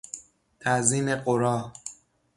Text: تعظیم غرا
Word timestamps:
تعظیم 0.59 1.15
غرا 1.15 1.71